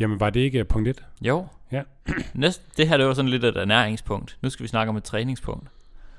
[0.00, 1.04] Jamen, var det ikke punkt 1?
[1.22, 1.46] Jo.
[1.72, 1.82] Ja.
[2.34, 4.38] Næste, det her det var sådan lidt et ernæringspunkt.
[4.42, 5.68] Nu skal vi snakke om et træningspunkt.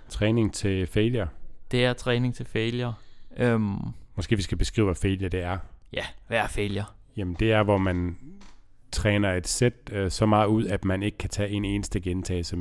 [0.10, 1.28] Træning til failure.
[1.72, 2.94] Det er træning til failure.
[3.38, 3.78] Øhm,
[4.16, 5.58] Måske vi skal beskrive, hvad failure det er.
[5.94, 6.86] ja, hvad er failure?
[7.18, 8.18] Jamen, det er, hvor man
[8.92, 12.56] træner et sæt øh, så meget ud, at man ikke kan tage en eneste gentagelse.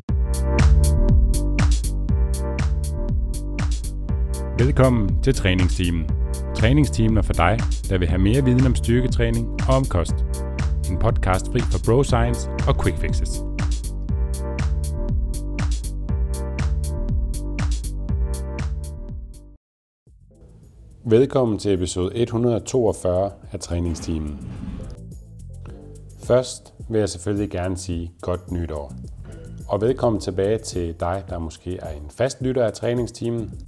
[4.59, 6.09] Velkommen til træningsteamen.
[6.55, 7.57] Træningsteamen er for dig,
[7.89, 10.15] der vil have mere viden om styrketræning og om kost.
[10.89, 13.29] En podcast fri for bro science og quick fixes.
[21.05, 24.51] Velkommen til episode 142 af træningsteamen.
[26.23, 28.93] Først vil jeg selvfølgelig gerne sige godt nytår.
[29.67, 33.61] Og velkommen tilbage til dig, der måske er en fast lytter af træningsteamen.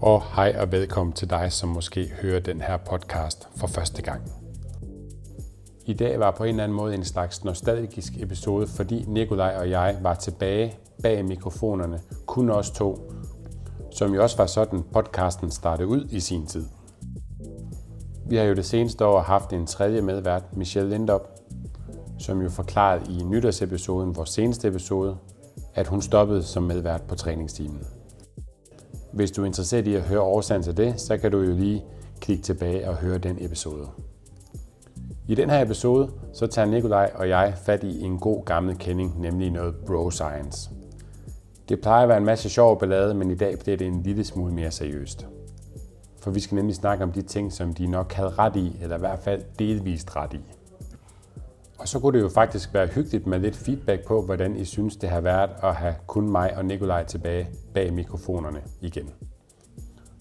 [0.00, 4.47] Og hej og velkommen til dig, som måske hører den her podcast for første gang.
[5.88, 9.70] I dag var på en eller anden måde en slags nostalgisk episode, fordi Nikolaj og
[9.70, 13.12] jeg var tilbage bag mikrofonerne, kun os to,
[13.90, 16.64] som jo også var sådan podcasten startede ud i sin tid.
[18.26, 21.28] Vi har jo det seneste år haft en tredje medvært, Michelle Lindop,
[22.18, 25.16] som jo forklarede i nytårsepisoden, vores seneste episode,
[25.74, 27.86] at hun stoppede som medvært på træningstimen.
[29.12, 31.84] Hvis du er interesseret i at høre årsagen til det, så kan du jo lige
[32.20, 33.88] klikke tilbage og høre den episode.
[35.28, 39.20] I den her episode, så tager Nikolaj og jeg fat i en god gammel kending,
[39.20, 40.70] nemlig noget bro science.
[41.68, 44.24] Det plejer at være en masse sjov ballade, men i dag bliver det en lille
[44.24, 45.26] smule mere seriøst.
[46.20, 48.96] For vi skal nemlig snakke om de ting, som de nok havde ret i, eller
[48.96, 50.40] i hvert fald delvist ret i.
[51.78, 54.96] Og så kunne det jo faktisk være hyggeligt med lidt feedback på, hvordan I synes,
[54.96, 59.10] det har været at have kun mig og Nikolaj tilbage bag mikrofonerne igen.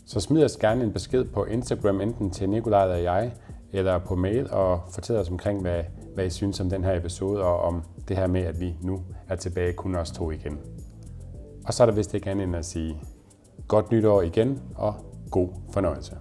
[0.05, 3.31] Så smid os gerne en besked på Instagram, enten til Nikolaj eller jeg,
[3.73, 5.84] eller på mail, og fortæl os omkring, hvad,
[6.16, 9.04] hvad I synes om den her episode, og om det her med, at vi nu
[9.28, 10.59] er tilbage kun os to igen.
[11.66, 13.02] Og så er der vist ikke andet end at sige
[13.68, 14.94] godt nytår igen, og
[15.31, 16.18] god fornøjelse.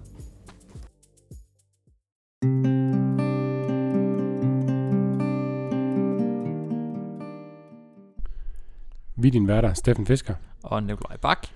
[9.19, 10.35] Vi er din værter, Steffen Fisker.
[10.63, 11.47] Og Nikolaj Bak.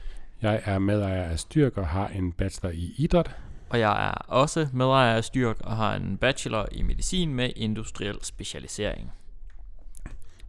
[0.42, 3.36] Jeg er medejer af Styrk og har en bachelor i idræt.
[3.72, 8.18] Og jeg er også medejer af Styrk og har en bachelor i medicin med industriel
[8.24, 9.12] specialisering.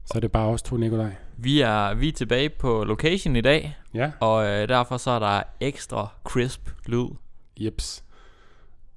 [0.05, 1.15] Så er det bare os to, Nikolaj.
[1.37, 5.19] Vi er, vi er tilbage på location i dag, Ja, og øh, derfor så er
[5.19, 7.07] der ekstra crisp lyd.
[7.61, 8.05] jeps.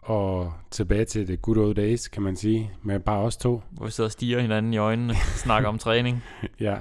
[0.02, 3.62] Og tilbage til det good old days, kan man sige, med bare os to.
[3.72, 6.24] Hvor vi sidder og stiger hinanden i øjnene og snakker om træning.
[6.59, 6.78] Ja,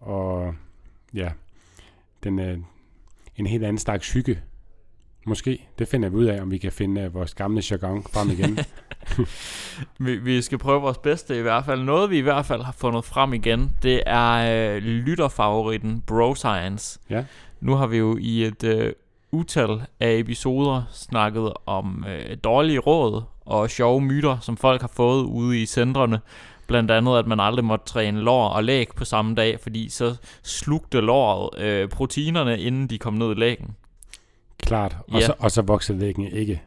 [0.00, 0.54] og
[1.14, 1.32] ja,
[2.22, 2.56] den er
[3.36, 4.42] en helt anden slags hygge.
[5.26, 5.68] Måske.
[5.78, 8.58] Det finder vi ud af, om vi kan finde uh, vores gamle jargon frem igen.
[9.98, 11.82] Vi, vi skal prøve vores bedste i hvert fald.
[11.82, 17.00] Noget vi i hvert fald har fundet frem igen, det er øh, lytterfavoritten Bro Science.
[17.10, 17.24] Ja.
[17.60, 18.92] Nu har vi jo i et øh,
[19.32, 25.24] utal af episoder snakket om øh, dårlige råd og sjove myter, som folk har fået
[25.24, 26.20] ude i centrene.
[26.66, 30.16] Blandt andet, at man aldrig måtte træne lår og læg på samme dag, fordi så
[30.42, 33.76] slugte låret øh, proteinerne, inden de kom ned i lægen.
[34.70, 34.96] Klart.
[35.08, 35.26] Og, Ja.
[35.26, 36.62] så, og så vokser læggene ikke.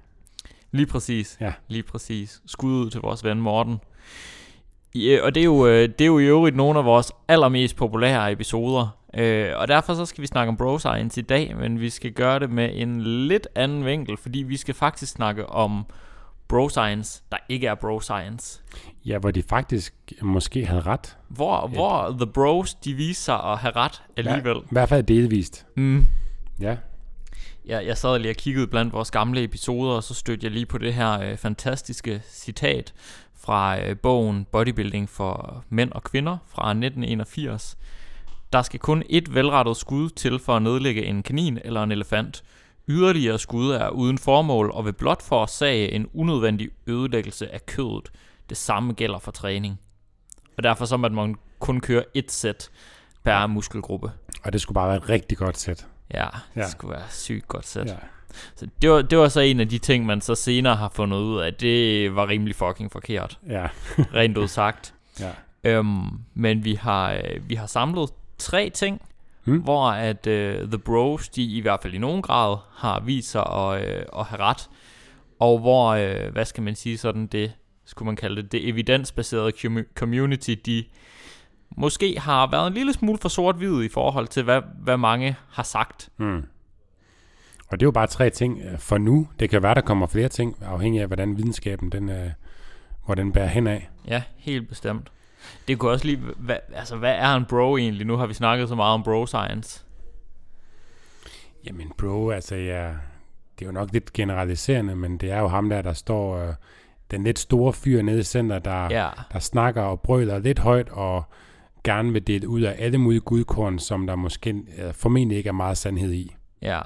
[0.72, 1.38] Lige præcis.
[1.42, 1.54] Ja.
[1.68, 2.42] Lige præcis.
[2.46, 3.78] Skud ud til vores ven Morten.
[4.96, 7.76] Ja, og det er, jo, øh, det er jo i øvrigt nogle af vores allermest
[7.76, 8.98] populære episoder.
[9.14, 12.12] Øh, og derfor så skal vi snakke om bro science i dag, men vi skal
[12.12, 15.86] gøre det med en lidt anden vinkel, fordi vi skal faktisk snakke om
[16.48, 18.62] bro science, der ikke er bro science.
[19.06, 21.18] Ja, hvor de faktisk måske havde ret.
[21.28, 24.58] Hvor, hvor the bros, de viser sig at have ret alligevel.
[24.58, 25.66] I hvert fald delvist.
[25.78, 26.06] Mm.
[26.60, 26.76] Ja.
[27.66, 30.66] Jeg, jeg sad lige og kiggede blandt vores gamle episoder, og så stødte jeg lige
[30.66, 32.94] på det her øh, fantastiske citat
[33.36, 37.78] fra øh, bogen Bodybuilding for mænd og kvinder fra 1981.
[38.54, 42.44] Der skal kun et velrettet skud til for at nedlægge en kanin eller en elefant.
[42.88, 48.12] Yderligere skud er uden formål og vil blot forårsage en unødvendig ødelæggelse af kødet.
[48.50, 49.80] Det samme gælder for træning.
[50.58, 52.70] Og derfor så man kun køre et sæt
[53.24, 54.12] per muskelgruppe.
[54.44, 55.88] Og det skulle bare være et rigtig godt sæt.
[56.14, 56.70] Ja, det Ja.
[56.70, 57.88] skulle være sygt godt sæt.
[57.88, 57.96] Ja.
[58.56, 61.18] Så det var, det var så en af de ting, man så senere har fundet
[61.18, 63.68] ud af, det var rimelig fucking forkert, Ja.
[64.20, 64.94] rent ud sagt.
[65.20, 65.30] ja.
[65.64, 69.02] Øhm, men vi har, øh, vi har samlet tre ting,
[69.44, 69.58] Hmm.
[69.60, 73.42] hvor at øh, The Bros, de i hvert fald i nogen grad, har vist sig
[73.46, 74.70] at, øh, at have ret.
[75.40, 77.52] Og hvor, øh, hvad skal man sige sådan, det
[77.86, 80.84] skulle man kalde det, det evidensbaserede commu- community, de
[81.78, 85.64] måske har været en lille smule for sort-hvid i forhold til, hvad, hvad mange har
[85.64, 86.10] sagt.
[86.18, 86.44] Mm.
[87.68, 89.28] Og det er jo bare tre ting øh, for nu.
[89.40, 92.30] Det kan være, der kommer flere ting, afhængig af, hvordan videnskaben den, øh,
[93.06, 93.90] hvor den bærer hen af.
[94.08, 95.12] Ja, helt bestemt.
[95.68, 96.18] Det kunne også lige...
[96.38, 98.08] Hvad, altså, hvad er en bro egentlig?
[98.08, 99.84] Nu har vi snakket så meget om bro science.
[101.66, 102.88] Jamen bro, altså ja,
[103.60, 106.38] det er jo nok lidt generaliserende, men det er jo ham der, der står...
[106.38, 106.54] Øh,
[107.12, 110.90] den lidt store fyr nede i center, der, Ja, der snakker og brøler lidt højt
[110.90, 111.24] og
[111.84, 115.54] gerne vil dele ud af alle mulige gudkorn, som der måske øh, formentlig ikke er
[115.54, 116.36] meget sandhed i.
[116.62, 116.80] ja.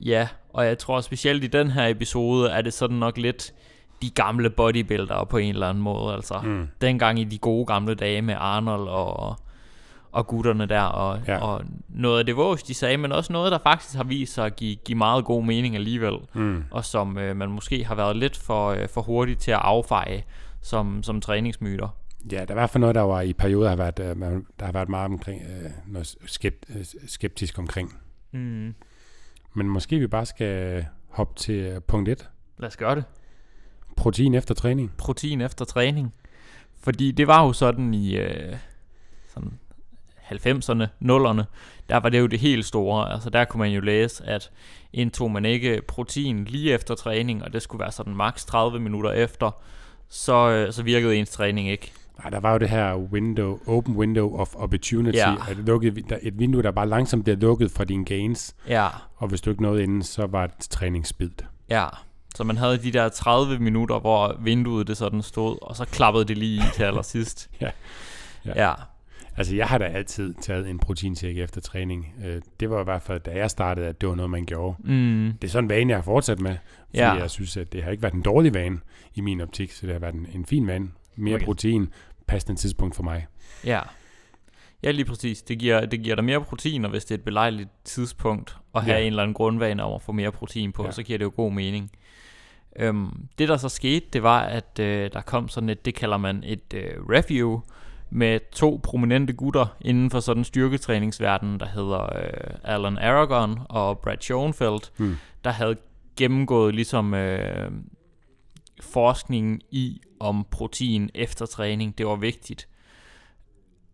[0.00, 3.54] Ja, og jeg tror specielt i den her episode, er det sådan nok lidt
[4.02, 6.14] de gamle bodybuildere på en eller anden måde.
[6.14, 6.68] Altså, Mm.
[6.80, 9.36] dengang i de gode gamle dage med Arnold og,
[10.12, 11.38] og gutterne der, og, Ja.
[11.38, 14.46] og noget af det vås, de sagde, men også noget, der faktisk har vist sig
[14.46, 16.64] at give, give meget god mening alligevel, Mm.
[16.70, 20.22] og som øh, man måske har været lidt for, øh, for hurtigt til at affeje
[20.62, 21.88] som, som træningsmyter.
[22.32, 24.16] Ja, der er i hvert fald noget, der var i perioder, har været, øh,
[24.60, 27.98] der har været meget omkring, øh, noget skept, øh, skeptisk omkring.
[28.32, 28.74] Mm.
[29.54, 32.28] Men måske vi bare skal hoppe til øh, punkt 1.
[32.58, 33.04] Lad os gøre det.
[33.96, 34.92] Protein efter træning.
[34.98, 36.14] protein efter træning.
[36.80, 38.56] Fordi det var jo sådan i øh,
[39.34, 39.58] sådan
[40.30, 41.42] 90'erne, 0'erne,
[41.88, 43.12] der var det jo det helt store.
[43.12, 44.50] Altså der kunne man jo læse, at
[44.92, 49.10] indtog man ikke protein lige efter træning, og det skulle være sådan maks 30 minutter
[49.10, 49.50] efter,
[50.08, 51.92] så, øh, så virkede ens træning ikke.
[52.18, 55.16] Nej, der var jo det her window, open window of opportunity.
[55.18, 55.34] Ja.
[55.48, 58.54] At lukket, et vindue, der bare langsomt bliver lukket for dine gains.
[58.68, 61.32] Ja, Og hvis du ikke nåede inden, så var det træningsspild.
[61.70, 61.86] ja.
[62.36, 66.24] Så man havde de der 30 minutter, hvor vinduet det sådan stod, og så klappede
[66.24, 67.50] det lige i til allersidst.
[67.60, 67.70] Ja.
[68.46, 68.66] Ja.
[68.68, 68.72] ja.
[69.36, 72.14] Altså, jeg har da altid taget en proteinshake efter træning.
[72.24, 74.76] Øh, Det var i hvert fald, da jeg startede, at det var noget, man gjorde.
[74.84, 76.56] Mm, Det er sådan en vane, jeg har fortsat med.
[76.88, 77.12] Fordi Ja.
[77.12, 78.78] jeg synes, at det har ikke været en dårlig vane
[79.14, 80.88] i min optik, så det har været en, en fin vane.
[81.16, 81.44] Mere Okay.
[81.44, 81.92] protein,
[82.26, 83.26] passende tidspunkt for mig.
[83.64, 83.80] Ja.
[84.82, 85.42] Ja, lige præcis.
[85.42, 88.82] Det giver, det giver dig mere protein, og hvis det er et belejligt tidspunkt at
[88.84, 89.00] have Ja.
[89.02, 90.90] en eller anden grundvane om at få mere protein på, Ja.
[90.90, 91.90] så giver det jo god mening.
[92.76, 96.16] Øhm, det der så skete, det var, at øh, der kom sådan et, det kalder
[96.16, 97.60] man et øh, review,
[98.10, 104.16] med to prominente gutter inden for sådan styrketræningsverdenen, der hedder øh, Alan Aragon og Brad
[104.20, 105.16] Schoenfeld, Hmm.
[105.44, 105.76] der havde
[106.16, 107.70] gennemgået ligesom øh,
[108.80, 112.68] forskningen i, om protein efter træning, det var vigtigt.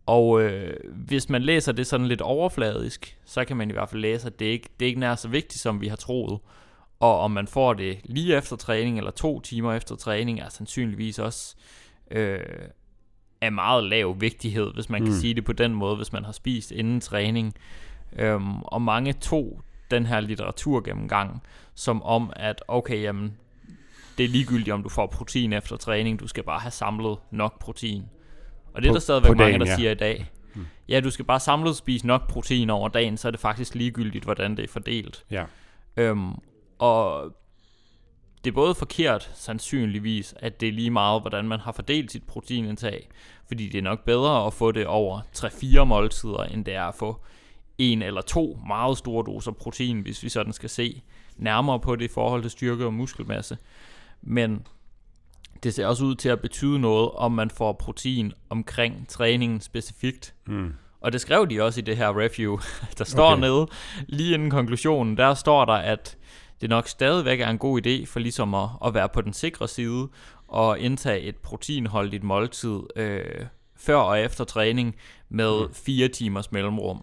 [0.05, 4.01] Og øh, hvis man læser det sådan lidt overfladisk, så kan man i hvert fald
[4.01, 6.39] læse, at det ikke det er ikke nær så vigtigt, som vi har troet.
[6.99, 11.19] Og om man får det lige efter træning, eller to timer efter træning, er sandsynligvis
[11.19, 11.55] også
[12.11, 12.39] øh,
[13.41, 15.07] af meget lav vigtighed, hvis man mm.
[15.07, 17.53] kan sige det på den måde, hvis man har spist inden træning.
[18.15, 19.61] Øhm, og mange tog
[19.91, 21.43] den her litteratur gennemgang,
[21.75, 23.37] som om, at okay, jamen,
[24.17, 27.59] det er ligegyldigt, om du får protein efter træning, du skal bare have samlet nok
[27.59, 28.03] protein.
[28.73, 29.75] Og det er På- der stadigvæk på mange, dagen, der ja.
[29.75, 30.31] siger i dag.
[30.55, 30.65] Mm.
[30.89, 34.23] Ja, du skal bare samlet spise nok protein over dagen, så er det faktisk ligegyldigt,
[34.23, 35.23] hvordan det er fordelt.
[35.31, 35.43] Ja.
[35.97, 36.31] Øhm,
[36.79, 37.31] og
[38.43, 42.23] det er både forkert, sandsynligvis, at det er lige meget, hvordan man har fordelt sit
[42.23, 43.09] proteinindtag,
[43.47, 46.95] fordi det er nok bedre at få det over 3-4 måltider, end det er at
[46.95, 47.21] få
[47.77, 51.01] en eller to meget store doser protein, hvis vi sådan skal se
[51.37, 53.57] nærmere på det i forhold til styrke og muskelmasse.
[54.21, 54.67] Men
[55.63, 60.33] det ser også ud til at betyde noget, om man får protein omkring træningen specifikt.
[60.47, 60.73] Mm.
[61.01, 62.59] Og det skrev de også i det her review.
[62.97, 63.41] Der står Okay.
[63.41, 63.67] nede,
[64.07, 66.17] lige inden konklusionen, der står der, at
[66.61, 69.67] det nok stadigvæk er en god idé for ligesom at, at være på den sikre
[69.67, 70.07] side
[70.47, 73.45] og indtage et proteinholdigt måltid øh,
[73.77, 74.95] før og efter træning
[75.29, 75.73] med Mm.
[75.73, 77.01] 4 timers mellemrum.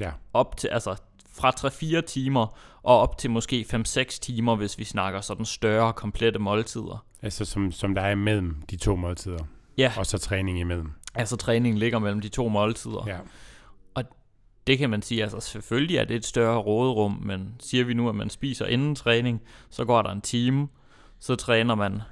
[0.00, 0.10] Ja.
[0.32, 0.96] Op til, altså
[1.34, 1.50] fra
[1.98, 7.04] 3-4 timer og op til måske 5-6 timer, hvis vi snakker sådan større, komplette måltider.
[7.22, 9.44] Altså som, som der er imellem de to måltider.
[9.78, 10.92] Ja, Og så træning imellem.
[11.14, 13.04] altså træningen ligger mellem de to måltider.
[13.06, 13.18] Ja.
[14.66, 18.08] Det kan man sige, altså selvfølgelig er det et større råderum, men siger vi nu,
[18.08, 20.68] at man spiser inden træning, så går der en time,
[21.18, 22.02] så træner man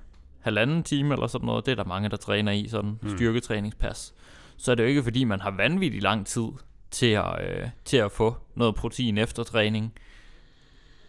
[0.40, 1.66] halvanden time eller sådan noget.
[1.66, 3.16] Det er der mange, der træner i, sådan mm.
[3.16, 4.14] styrketræningspas.
[4.56, 6.48] Så er det jo ikke, fordi man har vanvittig lang tid
[6.90, 9.92] til at, øh, til at få noget protein efter træning,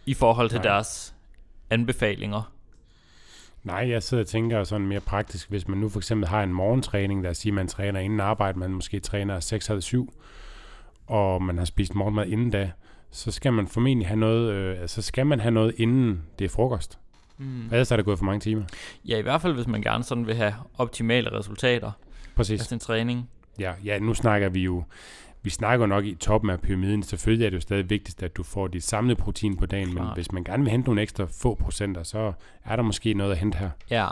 [0.06, 0.72] i forhold til Nej.
[0.72, 1.14] Deres
[1.70, 2.52] anbefalinger.
[3.64, 6.52] Nej, jeg sidder og tænker sådan mere praktisk, hvis man nu for eksempel har en
[6.52, 10.14] morgentræning, lad os sige, man træner inden arbejde, man måske træner 6 eller 7,
[11.06, 12.70] og man har spist morgenmad inden da,
[13.10, 16.48] så skal man formentlig have noget, øh, altså skal man have noget inden det er
[16.48, 16.98] frokost.
[17.38, 17.64] Mm.
[17.64, 18.64] Ellers er der gået for mange timer.
[19.04, 21.90] Ja, i hvert fald, hvis man gerne sådan vil have optimale resultater
[22.34, 22.60] Præcis.
[22.60, 23.30] af sin træning.
[23.58, 24.84] Ja, ja, nu snakker vi jo,
[25.42, 27.02] vi snakker nok i toppen af pyramiden.
[27.02, 29.96] Selvfølgelig er det jo stadig vigtigst, at du får dit samlede protein på dagen, men
[29.96, 30.16] Klart.
[30.16, 32.32] hvis man gerne vil hente nogle ekstra få procenter, så
[32.64, 33.70] er der måske noget at hente her.
[33.90, 34.08] Ja.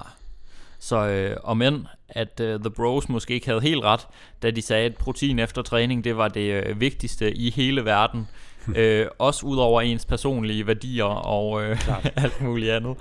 [0.79, 4.01] Så øh, om end, at øh, The Bros måske ikke havde helt ret,
[4.43, 8.29] da de sagde, at protein efter træning, det var det øh, vigtigste i hele verden.
[8.77, 11.89] øh, også ud over ens personlige værdier og øh,
[12.25, 12.97] alt muligt andet.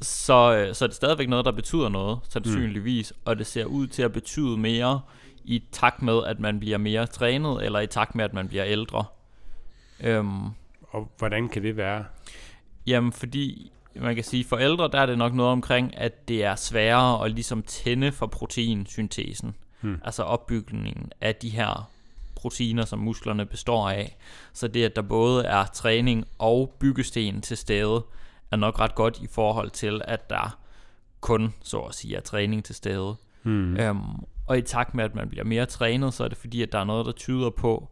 [0.00, 3.20] så, øh, så er det stadigvæk noget, der betyder noget, sandsynligvis, mm.
[3.24, 5.00] og det ser ud til at betyde mere
[5.44, 8.64] i takt med, at man bliver mere trænet, eller i takt med, at man bliver
[8.66, 9.04] ældre.
[10.00, 10.44] Øhm,
[10.82, 12.04] og hvordan kan det være?
[12.86, 16.44] Jamen, fordi man kan sige, for ældre, der er det nok noget omkring, at det
[16.44, 19.54] er sværere at ligesom tænde for proteinsyntesen.
[19.80, 20.00] Hmm.
[20.04, 21.90] Altså opbygningen af de her
[22.34, 24.16] proteiner, som musklerne består af.
[24.52, 28.04] Så det, at der både er træning og byggesten til stede,
[28.50, 30.58] er nok ret godt i forhold til, at der
[31.20, 33.16] kun, så at sige, er træning til stede.
[33.42, 33.76] Hmm.
[33.76, 36.72] Øhm, og i takt med, at man bliver mere trænet, så er det fordi, at
[36.72, 37.88] der er noget, der tyder på,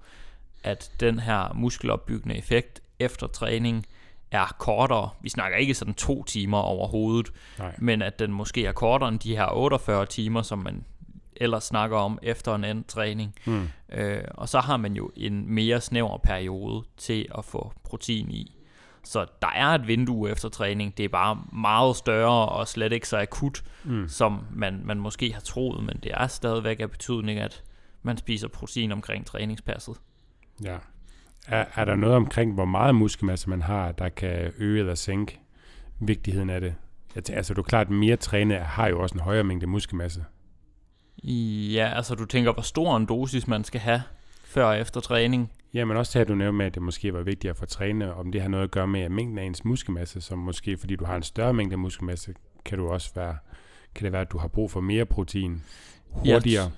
[0.65, 3.87] at den her muskelopbyggende effekt efter træning
[4.31, 5.11] er kortere.
[5.21, 7.75] Vi snakker ikke sådan to timer overhovedet, Nej.
[7.79, 10.85] men at den måske er kortere end de her 48 timer, som man
[11.37, 13.35] ellers snakker om efter en anden træning.
[13.47, 13.69] Mm.
[13.93, 18.62] Øh, og så har man jo en mere snæver periode til at få protein i.
[19.05, 20.97] Så der er et vindue efter træning.
[20.97, 24.09] Det er bare meget større og slet ikke så akut, mm.
[24.09, 27.63] som man, man måske har troet, men det er stadigvæk af betydning, at
[28.03, 29.97] man spiser protein omkring træningspasset.
[30.65, 30.77] Ja.
[31.47, 35.41] Er, er der noget omkring, hvor meget muskelmasse man har, der kan øge eller sænke
[36.01, 36.75] vigtigheden af det?
[37.15, 40.25] Altså, du er klart, at mere træne har jo også en højere mængde muskelmasse.
[41.73, 44.03] Ja, altså du tænker, hvor stor en dosis man skal have
[44.45, 45.53] før og efter træning.
[45.75, 48.15] Ja, men også at du nævnte med, at det måske var vigtigt at få træne,
[48.15, 50.97] om det har noget at gøre med at mængden af ens muskelmasse, som måske fordi
[50.97, 53.37] du har en større mængde muskelmasse, kan du også være,
[53.95, 55.63] kan det være, at du har brug for mere protein
[56.11, 56.71] hurtigere?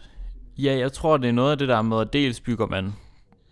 [0.59, 2.93] Ja, jeg tror, det er noget af det der med, at dels bygger man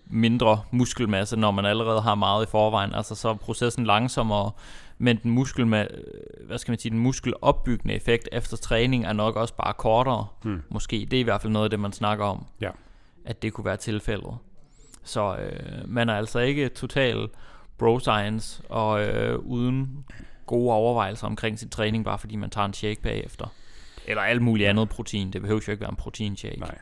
[0.07, 2.95] mindre muskelmasse, når man allerede har meget i forvejen.
[2.95, 4.51] Altså så er processen langsommere,
[4.99, 5.87] men den muskel med,
[6.47, 10.27] hvad skal man sige, den muskelopbyggende effekt efter træning er nok også bare kortere.
[10.43, 10.63] Hmm.
[10.69, 11.07] Måske.
[11.11, 12.47] Det er i hvert fald noget af det, man snakker om.
[12.61, 12.71] Ja.
[13.25, 14.37] At det kunne være tilfældet.
[15.05, 17.29] Så øh, man er altså ikke total
[17.79, 20.05] bro science og øh, uden
[20.47, 23.47] gode overvejelser omkring sin træning, bare fordi man tager en shake bagefter.
[24.07, 25.33] Eller alt muligt andet protein.
[25.33, 26.61] Det behøver jo ikke være en protein shake.
[26.61, 26.79] Nej.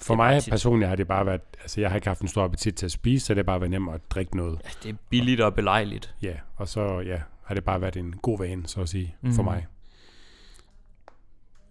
[0.00, 2.74] For mig personligt har det bare været, altså jeg har ikke haft en stor appetit
[2.74, 4.60] til at spise, så det har bare været nemt at drikke noget.
[4.64, 6.14] Ja, det er billigt og belejligt.
[6.22, 9.32] Ja, og så ja, har det bare været en god vane, så at sige, mm.
[9.32, 9.52] for mhm.
[9.52, 9.66] mig.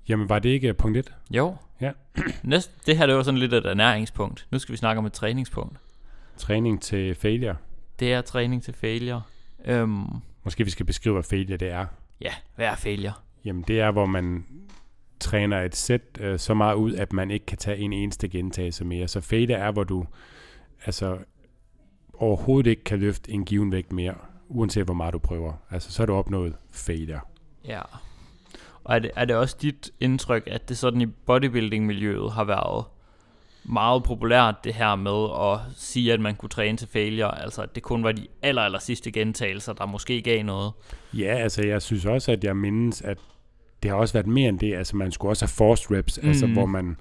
[0.09, 1.13] Jamen, var det ikke punkt 1?
[1.31, 1.55] Jo.
[1.81, 1.91] Ja.
[2.43, 4.47] Næste, det her det var sådan lidt et ernæringspunkt.
[4.51, 5.77] Nu skal vi snakke om et træningspunkt.
[6.37, 7.55] Træning til failure.
[7.99, 9.21] Det er træning til failure.
[9.65, 10.05] Øhm,
[10.43, 11.85] Måske vi skal beskrive, hvad failure det er.
[12.21, 13.13] Ja, hvad er failure?
[13.45, 14.45] Jamen, det er, hvor man
[15.19, 18.85] træner et sæt øh, så meget ud, at man ikke kan tage en eneste gentagelse
[18.85, 19.07] mere.
[19.07, 20.05] Så failure er, hvor du
[20.85, 21.17] altså
[22.13, 24.15] overhovedet ikke kan løfte en given vægt mere,
[24.47, 25.53] uanset hvor meget du prøver.
[25.71, 27.19] Altså, så har du opnået failure.
[27.65, 27.81] Ja.
[28.89, 32.85] Og er det, er det også dit indtryk, at det sådan i bodybuilding-miljøet har været
[33.63, 37.75] meget populært det her med at sige, at man kunne træne til failure, altså at
[37.75, 40.71] det kun var de aller, aller sidste gentagelser, der måske gav noget?
[41.13, 43.17] Ja, altså jeg synes også, at jeg mindes, at
[43.83, 44.75] det har også været mere end det.
[44.75, 46.29] Altså man skulle også have forced reps, mm.
[46.29, 46.97] altså hvor man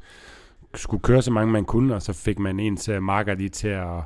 [0.75, 3.69] skulle køre så mange man kunne, og så fik man ens uh, marker lige til
[3.69, 3.99] at,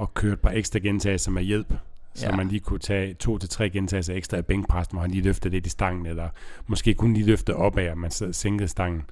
[0.00, 1.74] at køre et par ekstra gentagelser med hjælp.
[2.14, 2.36] Så ja.
[2.36, 5.54] man lige kunne tage to til tre gentagelser ekstra af bænkpres, hvor han lige løftede
[5.54, 6.28] lidt i stangen, eller
[6.66, 9.02] måske kun lige løfte op af, at man sænkede stangen.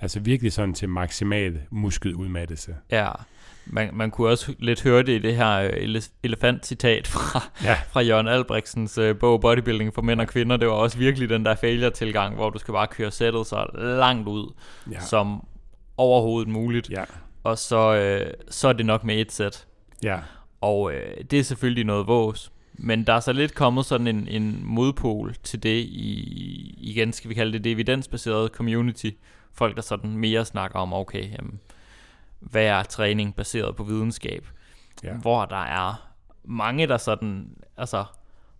[0.00, 2.76] Altså virkelig sådan til maksimal muskeludmattelse.
[2.90, 3.10] Ja,
[3.66, 7.74] man, man kunne også lidt høre det i det her øh, elefant-citat fra, ja.
[7.92, 10.56] fra Jørgen Albrechtsens uh, bog Bodybuilding for mænd og kvinder.
[10.56, 14.28] Det var også virkelig den der failure-tilgang, hvor du skal bare køre sættet så langt
[14.28, 14.52] ud,
[14.90, 15.00] ja.
[15.00, 15.46] som
[15.96, 16.90] overhovedet muligt.
[16.90, 17.04] Ja.
[17.44, 19.66] Og så, uh, så er det nok med et sæt.
[20.02, 20.18] Ja.
[20.60, 20.92] Og uh,
[21.30, 22.51] det er selvfølgelig noget vås.
[22.74, 27.28] Men der er så lidt kommet sådan en, en modpol til det i, igen skal
[27.28, 29.10] vi kalde det det evidensbaserede community.
[29.52, 31.60] Folk, der sådan mere snakker om, okay, jamen,
[32.40, 34.46] hvad er træning baseret på videnskab,
[35.04, 35.12] ja.
[35.12, 36.08] hvor der er
[36.44, 38.04] mange, der sådan, altså,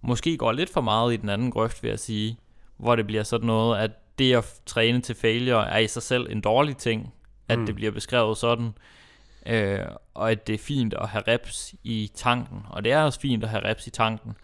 [0.00, 2.38] måske går lidt for meget i den anden grøft, vil jeg sige,
[2.76, 6.26] hvor det bliver sådan noget, at det at træne til failure er i sig selv
[6.30, 7.14] en dårlig ting,
[7.48, 7.66] at mm.
[7.66, 8.74] det bliver beskrevet sådan,
[9.46, 9.78] øh,
[10.14, 13.44] og at det er fint at have reps i tanken, og det er også fint
[13.44, 14.36] at have reps i tanken,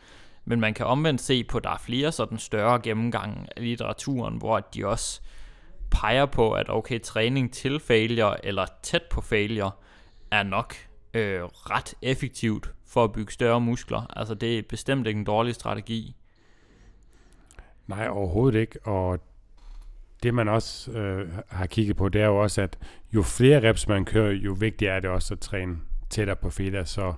[0.45, 4.37] men man kan omvendt se på, at der er flere sådan større gennemgange af litteraturen,
[4.37, 5.21] hvor de også
[5.91, 9.71] peger på, at okay, træning til failure, eller tæt på failure,
[10.31, 10.75] er nok
[11.15, 14.07] øh, ret effektivt for at bygge større muskler.
[14.17, 16.17] Altså det er bestemt ikke en dårlig strategi.
[17.87, 18.87] Nej, overhovedet ikke.
[18.87, 19.19] Og
[20.23, 22.79] det man også øh, har kigget på, det er jo også, at
[23.13, 25.77] jo flere reps man kører, jo vigtigere er det også at træne
[26.11, 26.87] tættere på failure.
[26.87, 27.13] Så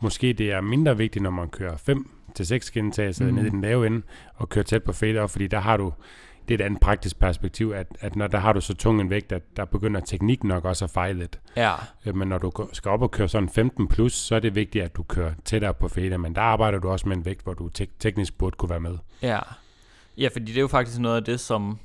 [0.00, 3.34] måske det er mindre vigtigt, når man kører 5 til 6 gentagelser mm.
[3.34, 4.02] ned i den lave ende,
[4.34, 5.92] og kører tæt på failure, fordi der har du
[6.48, 9.10] det er et andet praktisk perspektiv, at, at når der har du så tung en
[9.10, 11.40] vægt, at der begynder teknik nok også at fejle lidt.
[11.56, 11.74] Ja.
[12.06, 14.84] Øh, men når du skal op og køre sådan 15 plus, så er det vigtigt,
[14.84, 17.54] at du kører tættere på fader, men der arbejder du også med en vægt, hvor
[17.54, 18.98] du te- teknisk burde kunne være med.
[19.22, 19.38] Ja,
[20.20, 21.78] Ja, fordi det er jo faktisk noget af det, som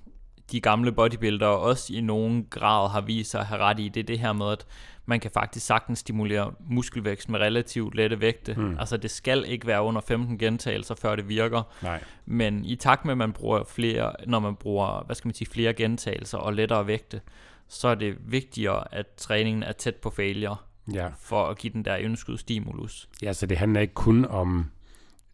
[0.51, 3.89] de gamle bodybuildere også i nogen grad har vist sig at have ret i.
[3.89, 4.65] Det er det her med, at
[5.05, 8.53] man kan faktisk sagtens stimulere muskelvækst med relativt lette vægte.
[8.57, 8.77] Mm.
[8.79, 11.61] Altså det skal ikke være under 15 gentagelser, før det virker.
[11.83, 12.03] Nej.
[12.25, 15.47] Men i takt med, at man bruger flere, når man bruger, hvad skal man sige,
[15.51, 17.21] flere gentagelser og lettere vægte,
[17.67, 20.55] så er det vigtigere, at træningen er tæt på failure,
[20.93, 21.07] Ja.
[21.19, 23.09] for at give den der ønskede stimulus.
[23.21, 24.65] ja, så det handler ikke kun om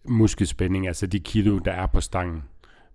[0.05, 2.43] muskelspænding, altså de kilo, der er på stangen.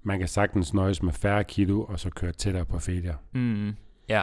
[0.07, 3.15] Man kan sagtens nøjes med færre kilo, og så køre tættere på failure.
[3.33, 3.77] Mm,
[4.09, 4.23] ja,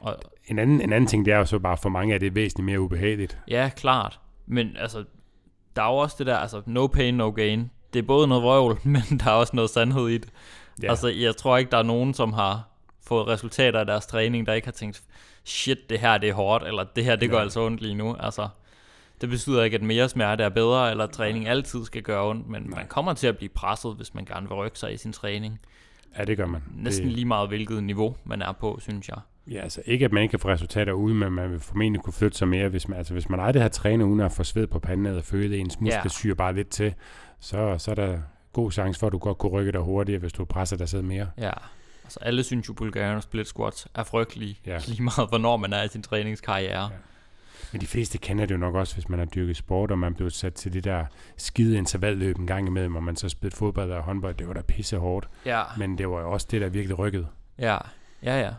[0.00, 0.16] og,
[0.46, 2.66] En anden, en anden ting, det er jo så bare for mange, at det væsentligt
[2.66, 3.38] mere ubehageligt.
[3.48, 4.20] ja, klart.
[4.46, 5.04] Men altså,
[5.76, 7.70] der er jo også det der, altså no pain, no gain.
[7.92, 10.28] Det er både noget vrøvl, men der er også noget sandhed i det.
[10.82, 10.90] Ja.
[10.90, 12.68] Altså, jeg tror ikke, der er nogen, som har
[13.06, 15.02] fået resultater af deres træning, der ikke har tænkt,
[15.44, 17.42] shit, det her det er hårdt, eller det her det gør Nej.
[17.42, 18.16] altså ondt lige nu.
[18.20, 18.48] Altså,
[19.20, 22.48] det betyder ikke, at mere smerte er bedre, eller at træning altid skal gøre ondt,
[22.48, 22.78] men Nej.
[22.78, 25.60] man kommer til at blive presset, hvis man gerne vil rykke sig i sin træning.
[26.18, 26.62] Ja, det gør man.
[26.74, 29.16] Næsten det, lige meget, hvilket niveau man er på, synes jeg.
[29.50, 32.12] Ja, altså ikke, at man ikke kan få resultater ude, men man vil formentlig kunne
[32.12, 34.66] flytte sig mere, hvis man, altså hvis man aldrig har trænet uden at få sved
[34.66, 36.08] på panden, og føle ens muskler Ja.
[36.08, 36.94] syre bare lidt til,
[37.40, 38.18] så, så er der
[38.52, 41.04] god chance for, at du godt kunne rykke dig hurtigere, hvis du presser dig selv
[41.04, 41.26] mere.
[41.38, 41.50] Ja,
[42.04, 44.78] altså alle synes jo, Bulgarian split squats er frygtelige, Ja.
[44.88, 46.82] lige meget hvornår man er i sin træningskarriere.
[46.82, 46.88] Ja.
[47.72, 50.14] Men de fleste kender det jo nok også, hvis man har dyrket sport, og man
[50.14, 51.04] blev sat til det der
[51.36, 54.34] skide intervalløb en gang imellem, og man så spillede fodbold og håndbold.
[54.34, 55.28] Det var da pisse hårdt.
[55.46, 57.26] Ja, Men det var jo også det, der virkelig rykkede.
[57.58, 57.78] ja,
[58.22, 58.50] ja, ja.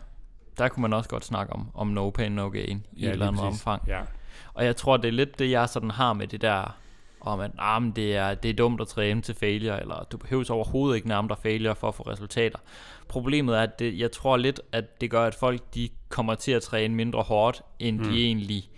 [0.58, 3.28] Der kunne man også godt snakke om, om no pain, no gain i et eller
[3.28, 3.82] andet omfang.
[3.86, 4.00] Ja.
[4.54, 6.76] Og jeg tror, det er lidt det, jeg sådan har med det der,
[7.20, 10.16] om at ah, men det, er, det er dumt at træne til failure, eller du
[10.16, 12.58] behøver overhovedet ikke nærme dig failure for at få resultater.
[13.08, 16.52] Problemet er, at det, jeg tror lidt, at det gør, at folk de kommer til
[16.52, 18.04] at træne mindre hårdt, end mm.
[18.04, 18.70] de egentlig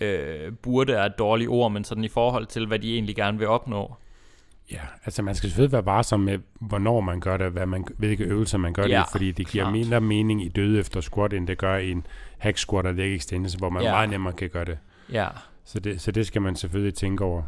[0.00, 3.38] øh, burde er et dårligt ord, men sådan i forhold til, hvad de egentlig gerne
[3.38, 3.94] vil opnå.
[4.72, 8.24] Ja, altså man skal selvfølgelig være varsom med, hvornår man gør det, hvad man, hvilke
[8.24, 9.72] øvelser man gør det Ja, i, fordi det giver klart.
[9.72, 12.06] mindre mening i døde efter squat, end det gør i en
[12.38, 13.90] hack squat og leg extension, hvor man Ja.
[13.90, 14.78] meget nemmere kan gøre det.
[15.12, 15.26] Ja,
[15.64, 17.42] Så det, så det skal man selvfølgelig tænke over.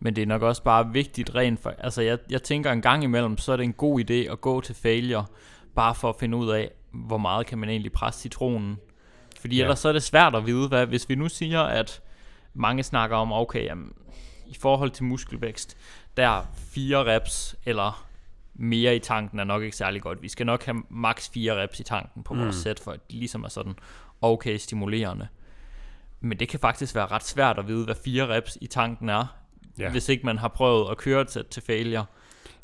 [0.00, 3.04] men det er nok også bare vigtigt rent for, altså jeg, jeg tænker en gang
[3.04, 5.24] imellem, så er det en god idé at gå til failure,
[5.74, 8.78] bare for at finde ud af, hvor meget kan man egentlig presse citronen.
[9.44, 9.62] Fordi Ja.
[9.62, 12.00] ellers så er det svært at vide, hvad, hvis vi nu siger, at
[12.54, 13.92] mange snakker om, okay, jamen,
[14.46, 15.76] i forhold til muskelvækst,
[16.16, 18.06] der er fire reps eller
[18.54, 20.22] mere i tanken er nok ikke særlig godt.
[20.22, 22.62] Vi skal nok have maks fire reps i tanken på vores Mm.
[22.62, 23.74] sæt, for at det ligesom er sådan
[24.22, 25.28] okay stimulerende.
[26.20, 29.26] Men det kan faktisk være ret svært at vide, hvad fire reps i tanken er,
[29.78, 29.90] Ja.
[29.90, 32.04] hvis ikke man har prøvet at køre til, til failure.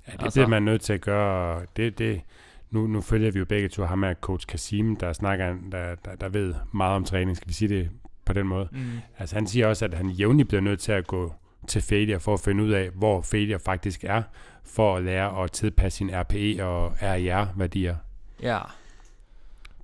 [0.07, 0.41] Ja, det altså.
[0.41, 1.63] bliver man nødt til at gøre.
[1.77, 2.21] Det, det,
[2.71, 6.15] nu, nu følger vi jo begge to ham her, coach Kasim, der snakker, der, der,
[6.15, 7.91] der ved meget om træning, skal vi sige det
[8.25, 8.69] på den måde.
[8.73, 8.79] Mm.
[9.19, 11.35] Altså han siger også, at han jævnligt bliver nødt til at gå
[11.69, 14.23] til failure for at finde ud af, hvor failure faktisk er,
[14.65, 17.97] for at lære at tilpasse sine RPE og RIR-værdier.
[18.43, 18.59] Ja,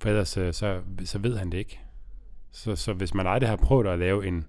[0.01, 1.79] For ellers øh, så, så ved han det ikke.
[2.51, 4.45] Så, så hvis man aldrig har prøvet at lave en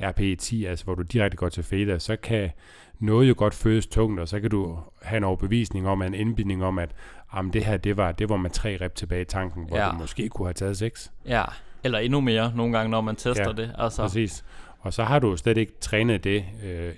[0.00, 2.50] RPE 10, altså hvor du direkte går til failure, så kan
[2.98, 6.64] noget jo godt føles tungt, og så kan du have en overbevisning om, en indbindning
[6.64, 6.90] om, at
[7.34, 9.88] jamen, det her, det var, det var med tre rep tilbage i tanken, hvor Ja.
[9.90, 11.12] du måske kunne have taget seks.
[11.26, 11.44] ja.
[11.84, 13.74] Eller endnu mere nogle gange, når man tester Ja, det.
[13.78, 14.44] Altså, Præcis.
[14.80, 16.92] Og så har du slet ikke trænet det, øh,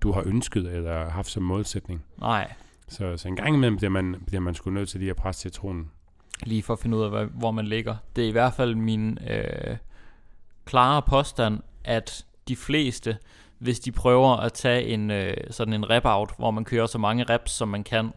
[0.00, 2.02] du har ønsket eller haft som målsætning.
[2.20, 2.52] nej,
[2.88, 5.42] Så, så en gang imellem bliver man, bliver man sgu nødt til lige at presse
[5.42, 5.90] citronen.
[6.42, 7.96] lige for at finde ud af, hvad, hvor man ligger.
[8.16, 9.76] Det er i hvert fald min øh,
[10.64, 13.16] klare påstand, at de fleste,
[13.58, 17.24] hvis de prøver at tage en øh, sådan en rep-out, hvor man kører så mange
[17.24, 18.12] reps, som man kan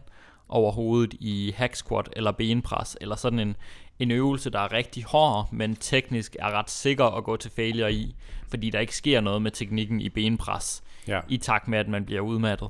[0.48, 3.56] over hovedet i hack squat eller benpres, eller sådan en,
[3.98, 7.92] en øvelse, der er rigtig hård, men teknisk er ret sikker at gå til failure
[7.92, 8.16] i,
[8.48, 11.20] fordi der ikke sker noget med teknikken i benpres, Ja.
[11.28, 12.68] i takt med, at man bliver udmattet,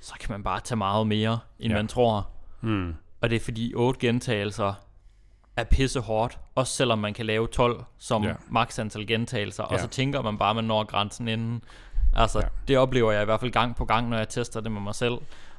[0.00, 1.78] så kan man bare tage meget mere, end Ja.
[1.78, 2.28] man tror.
[2.60, 2.94] Mm.
[3.20, 4.74] Og det er fordi 8 gentagelser
[5.56, 8.32] er pisse hårdt, også selvom man kan lave 12 som Ja.
[8.48, 9.82] maks antal gentagelser, og Ja.
[9.82, 11.62] så tænker man bare, at man når grænsen inden.
[12.16, 12.48] Altså, Ja.
[12.68, 14.94] det oplever jeg i hvert fald gang på gang, når jeg tester det med mig
[14.94, 15.14] selv,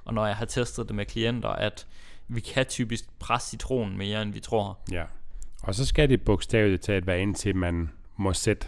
[0.05, 1.87] og når jeg har testet det med klienter, at
[2.27, 4.77] vi kan typisk presse citronen mere, end vi tror.
[4.91, 5.03] Ja,
[5.63, 8.67] og så skal det bogstaveligt talt være indtil man må sætte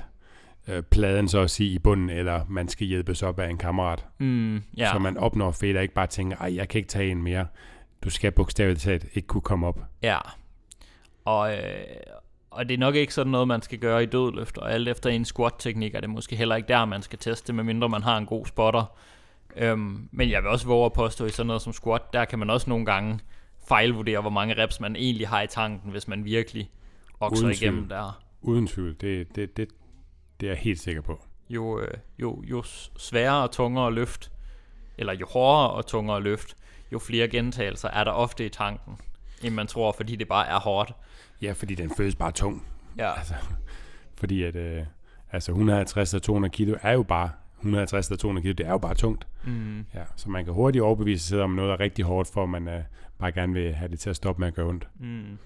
[0.68, 4.06] øh, pladen så at sige i bunden, eller man skal hjælpes op af en kammerat,
[4.18, 7.12] Mm, ja, så man opnår fedt og ikke bare tænker, ej, jeg kan ikke tage
[7.12, 7.48] en mere.
[8.04, 9.80] Du skal bogstaveligt talt ikke kunne komme op.
[10.04, 10.18] ja.
[11.26, 11.60] Og, øh,
[12.52, 15.10] og det er nok ikke sådan noget, man skal gøre i dødløft, og alt efter
[15.10, 18.26] en squat-teknik er det måske heller ikke der, man skal teste, medmindre man har en
[18.26, 18.86] god spotter.
[19.56, 22.40] Øhm, men jeg vil også våge at påstå, i sådan noget som squat, der kan
[22.40, 23.20] man også nogle gange
[23.68, 26.72] fejlvurdere, hvor mange reps man egentlig har i tanken, hvis man virkelig
[27.20, 27.90] okser Uden igennem tvivl.
[27.90, 28.22] der.
[28.42, 29.70] Uden tvivl, det, det, det,
[30.40, 31.26] det er jeg helt sikker på.
[31.50, 32.64] Jo, øh, jo, jo
[32.98, 34.32] sværere og tungere løft,
[34.98, 36.56] eller jo hårdere og tungere løft,
[36.92, 38.98] jo flere gentagelser er der ofte i tanken,
[39.44, 40.92] end man tror, fordi det bare er hårdt.
[41.42, 42.66] Ja, fordi den føles bare tung.
[42.98, 43.34] Ja, Altså,
[44.16, 44.84] fordi at, øh,
[45.32, 48.78] altså 150 og 200 kilo er jo bare, 150 og 200 kilo, det er jo
[48.78, 49.28] bare tungt.
[49.44, 52.68] mm, Ja, så man kan hurtigt overbevise sig om noget er rigtig hårdt, for man
[52.68, 52.82] øh,
[53.20, 54.88] bare gerne vil have det til at stoppe med at gøre ondt.
[55.00, 55.38] mm.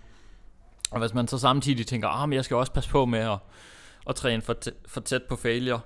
[0.91, 3.38] Og hvis man så samtidig tænker, ah, men jeg skal også passe på med at,
[4.10, 5.79] at træne for, tæ- for tæt på failure,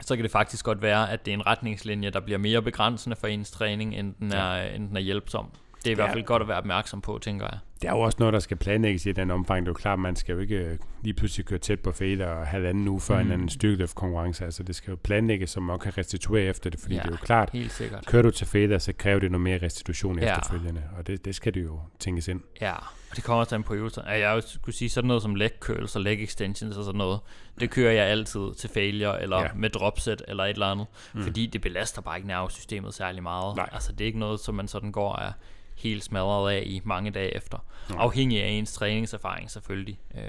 [0.00, 3.16] så kan det faktisk godt være, at det er en retningslinje, der bliver mere begrænsende
[3.16, 5.50] for ens træning, end den er, end den er hjælpsom.
[5.76, 6.12] Det er i hvert Ja.
[6.14, 7.58] fald godt at være opmærksom på, tænker jeg.
[7.82, 9.60] Det er jo også noget, der skal planlægges i den omfang.
[9.66, 12.26] Det er jo klart, man skal jo ikke øh, lige pludselig køre tæt på fader
[12.26, 13.26] og halvanden uge før Mm.
[13.26, 14.44] en anden styrkeløftkonkurrence.
[14.44, 17.00] Altså det skal jo planlægges, så man kan restituere efter det, fordi Ja.
[17.00, 18.06] det er jo klart, Helt sikkert.
[18.06, 20.32] kører du til fader, så kræver det noget mere restitution Ja.
[20.38, 22.40] efterfølgende, og det, det skal det jo tænkes ind.
[22.60, 22.72] Ja,
[23.10, 24.02] og det kommer også an på øvelser.
[24.06, 27.20] Ja, Jeg skulle sige sådan noget som leg curls og leg extensions og sådan noget.
[27.60, 29.48] Det kører jeg altid til failure, eller Ja.
[29.54, 30.86] med dropset eller et eller andet.
[31.14, 31.22] Mm.
[31.22, 33.56] Fordi det belaster bare ikke nervesystemet særlig meget.
[33.56, 33.68] Nej.
[33.72, 35.32] Altså det er ikke noget, som man sådan går af
[35.76, 37.58] helt smadret af i mange dage efter.
[37.90, 37.98] Nej.
[38.00, 40.00] Afhængig af ens træningserfaring selvfølgelig.
[40.14, 40.22] Øh,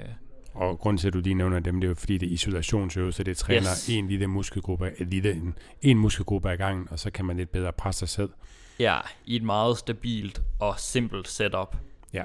[0.54, 3.24] Og grund til, at du lige nævner dem, det er jo fordi, det er isolationsøvelser.
[3.24, 3.88] Det træner Yes.
[3.88, 7.52] en lille muskelgruppe, en, lille, en, en muskelgruppe ad gangen, og så kan man lidt
[7.52, 8.30] bedre presse sig selv.
[8.78, 11.76] ja, i et meget stabilt og simpelt setup.
[12.12, 12.22] Ja.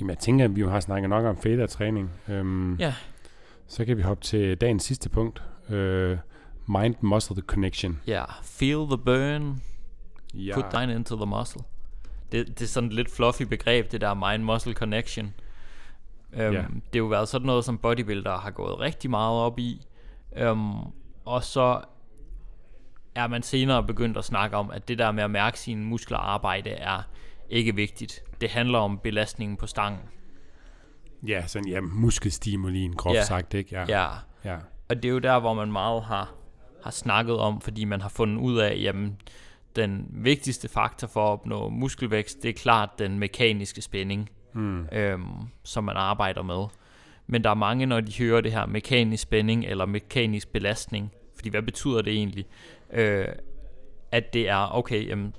[0.00, 2.10] Jamen, jeg tænker, at vi jo har snakket nok om fader-træning.
[2.28, 2.94] Øhm, Ja.
[3.66, 5.42] Så kan vi hoppe til dagens sidste punkt.
[5.70, 6.18] Øh,
[6.68, 8.00] Mind-muscle connection.
[8.06, 9.62] Ja, feel the burn,
[10.34, 11.62] Ja, Put thine into the muscle.
[12.32, 15.34] Det, det er sådan et lidt fluffy begreb, det der mind-muscle connection.
[16.32, 16.48] Um, Ja.
[16.50, 19.86] Det er jo været sådan noget, som bodybuilder har gået rigtig meget op i.
[20.50, 20.92] Um,
[21.24, 21.80] og så
[23.14, 26.18] er man senere begyndt at snakke om, at det der med at mærke sine muskler
[26.18, 27.02] arbejde er
[27.50, 28.20] ikke vigtigt.
[28.40, 30.00] Det handler om belastningen på stangen.
[31.26, 33.24] ja, sådan, ja, muskelstimulien, groft Ja.
[33.24, 33.74] sagt, ikke?
[33.74, 33.84] Ja.
[33.88, 34.08] Ja,
[34.44, 34.56] ja.
[34.88, 36.30] Og det er jo der, hvor man meget har,
[36.84, 39.16] har snakket om, fordi man har fundet ud af, jamen,
[39.76, 44.86] den vigtigste faktor for at opnå muskelvækst, det er klart den mekaniske spænding, Mm.
[44.92, 45.24] øhm,
[45.64, 46.64] som man arbejder med.
[47.26, 51.48] Men der er mange, når de hører det her mekanisk spænding eller mekanisk belastning, fordi
[51.48, 52.44] hvad betyder det egentlig?
[52.92, 53.26] Øh,
[54.12, 55.34] at det er, okay, jamen,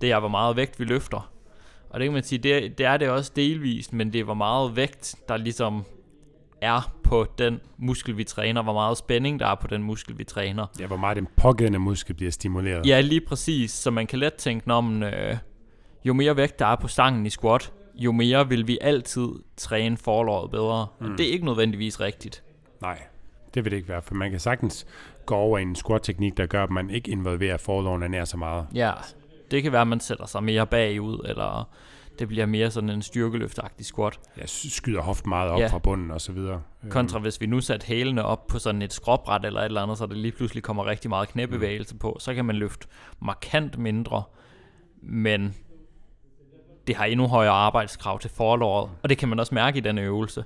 [0.00, 1.32] det er, hvor meget vægt vi løfter.
[1.90, 4.34] Og det kan man sige, det, det er det også delvist, men det er, hvor
[4.34, 5.84] meget vægt, der ligesom
[6.60, 10.24] er på den muskel, vi træner, hvor meget spænding der er på den muskel, vi
[10.24, 10.66] træner.
[10.80, 12.86] ja, hvor meget den pågældende muskel bliver stimuleret.
[12.86, 13.70] Ja, lige præcis.
[13.70, 15.36] Så man kan let tænke, om øh,
[16.04, 19.96] jo mere vægt der er på stangen i squat, jo mere vil vi altid træne
[19.96, 20.86] forlåret bedre.
[21.00, 21.06] Mm.
[21.12, 22.42] Og det er ikke nødvendigvis rigtigt.
[22.80, 23.02] Nej,
[23.54, 24.86] det vil det ikke være, for man kan sagtens
[25.26, 28.66] gå over i en squat-teknik, der gør, at man ikke involverer forlovene nær så meget.
[28.74, 28.92] Ja,
[29.50, 31.68] det kan være, at man sætter sig mere bagud, eller
[32.18, 34.20] det bliver mere sådan en styrkeløftagtig squat.
[34.36, 35.66] Jeg skyder hoften meget op Ja.
[35.66, 36.62] fra bunden og så videre.
[36.90, 39.98] Kontra hvis vi nu satte hælene op på sådan et skråbræt eller et eller andet,
[39.98, 42.86] så der lige pludselig kommer rigtig meget knæbevægelse på, så kan man løfte
[43.22, 44.22] markant mindre,
[45.02, 45.54] men
[46.86, 49.98] det har endnu højere arbejdskrav til forlåret, og det kan man også mærke i den
[49.98, 50.44] øvelse.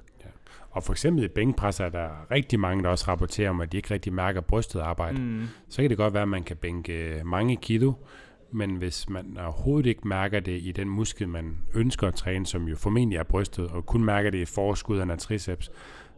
[0.70, 3.76] Og for eksempel i bænkpres er der rigtig mange, der også rapporterer om, at de
[3.76, 5.18] ikke rigtig mærker brystet arbejde.
[5.20, 5.48] Mm.
[5.68, 7.92] Så kan det godt være, at man kan bænke mange kilo,
[8.52, 12.68] men hvis man overhovedet ikke mærker det i den muskel, man ønsker at træne, som
[12.68, 15.70] jo formentlig er brystet, og kun mærker det i forskudderne af triceps,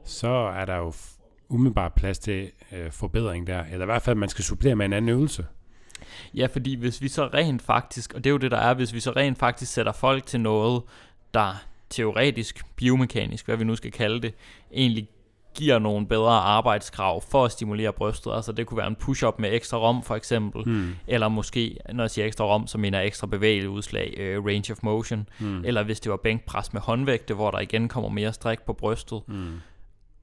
[0.04, 0.92] så er der jo
[1.48, 3.64] umiddelbart plads til øh, forbedring der.
[3.64, 5.46] Eller i hvert fald, at man skal supplere med en anden øvelse.
[6.34, 8.94] Ja, fordi hvis vi så rent faktisk, og det er jo det der er, hvis
[8.94, 10.82] vi så rent faktisk sætter folk til noget,
[11.34, 14.34] der teoretisk, biomekanisk, hvad vi nu skal kalde det,
[14.72, 15.08] egentlig
[15.54, 18.32] giver nogle bedre arbejdskrav for at stimulere brystet.
[18.34, 20.94] Altså det kunne være en push-up med ekstra rom for eksempel, Hmm.
[21.06, 24.78] eller måske, når jeg siger ekstra rom, så mener jeg ekstra bevægelighedsudslag, øh, range of
[24.82, 25.64] motion, Hmm.
[25.64, 29.22] eller hvis det var bænkpres med håndvægte, hvor der igen kommer mere stræk på brystet,
[29.26, 29.60] Hmm.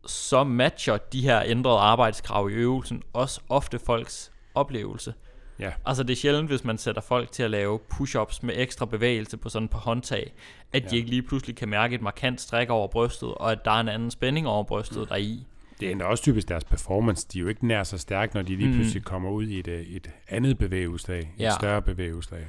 [0.05, 5.13] så matcher de her ændrede arbejdskrav i øvelsen også ofte folks oplevelse.
[5.59, 5.71] Ja.
[5.85, 9.37] Altså det er sjældent, hvis man sætter folk til at lave push-ups med ekstra bevægelse
[9.37, 10.33] på sådan et par håndtag,
[10.73, 10.87] at Ja.
[10.89, 13.79] de ikke lige pludselig kan mærke et markant stræk over brystet, og at der er
[13.79, 15.45] en anden spænding over brystet der i.
[15.79, 17.27] Det ændrer også typisk deres performance.
[17.33, 18.73] De er jo ikke nær så stærke, når de lige Mm.
[18.75, 21.51] pludselig kommer ud i et, øh, et andet bevægeudslag, et Ja.
[21.55, 22.47] større bevægeudslag.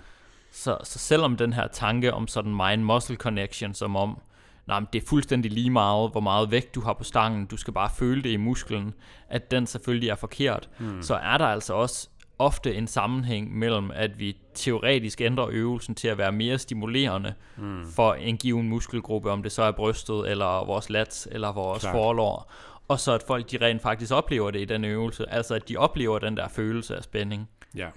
[0.52, 4.18] Så, så selvom den her tanke om sådan mind-muscle connection, som om,
[4.66, 7.56] nej, men det er fuldstændig lige meget, hvor meget vægt du har på stangen, du
[7.56, 8.94] skal bare føle det i musklen,
[9.28, 11.02] at den selvfølgelig er forkert, Hmm.
[11.02, 12.08] så er der altså også
[12.40, 17.87] ofte en sammenhæng mellem, at vi teoretisk ændrer øvelsen til at være mere stimulerende Hmm.
[17.87, 21.94] for en given muskelgruppe, om det så er brystet, eller vores lats, eller vores Klart.
[21.94, 22.53] forlår,
[22.88, 25.76] og så at folk de rent faktisk oplever det i den øvelse, altså at de
[25.76, 27.48] oplever den der følelse af spænding.
[27.76, 27.88] Ja.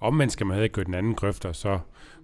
[0.00, 1.78] Omvendt skal man heller ikke gå den anden grøft, og så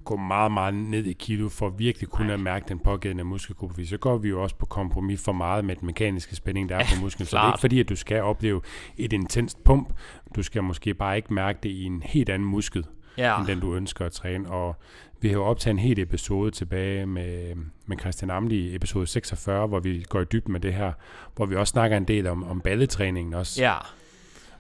[0.09, 2.35] gå meget, meget ned i kilo, for virkelig kun Nej.
[2.35, 3.75] at mærke den pågældende muskelgruppe.
[3.75, 6.77] Fordi så går vi jo også på kompromis for meget med den mekaniske spænding, der
[6.77, 7.27] er på musklen.
[7.27, 8.61] så det er ikke fordi, at du skal opleve
[8.97, 9.93] et intenst pump.
[10.37, 12.87] Du skal måske bare ikke mærke det i en helt anden muskel.
[13.19, 13.39] ja.
[13.39, 14.51] end den du ønsker at træne.
[14.51, 14.77] Og
[15.21, 17.55] vi har jo optaget en helt episode tilbage med,
[17.87, 20.93] med Christian Amli, episode 46, hvor vi går i dybden med det her,
[21.37, 23.63] hvor vi også snakker en del om, om balletræningen også.
[23.63, 23.75] Ja.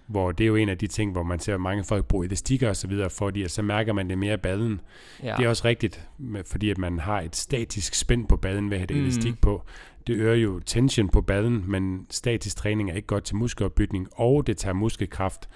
[0.08, 2.68] Hvor det er jo en af de ting, hvor man ser mange folk bruge elastikker
[2.68, 4.80] og så videre, fordi at så mærker man det mere af ballen.
[5.22, 5.34] Ja.
[5.38, 6.08] Det er også rigtigt,
[6.46, 9.02] fordi at man har et statisk spænd på ballen ved at have det Mm.
[9.02, 9.62] elastik på.
[10.06, 14.46] Det øger jo tension på ballen, men statisk træning er ikke godt til muskelopbygning, og
[14.46, 15.48] det tager muskelkraft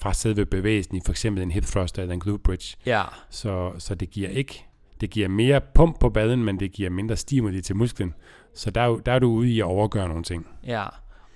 [0.00, 2.76] fra selve bevægelsen i for eksempel en hip thruster eller en glute bridge.
[2.86, 3.02] Ja.
[3.30, 4.64] Så, så det giver ikke
[5.00, 8.14] det giver mere pump på ballen, men det giver mindre stimuli til musklen.
[8.54, 10.46] Så der er, der er du ude i at overgøre nogle ting.
[10.66, 10.84] Ja,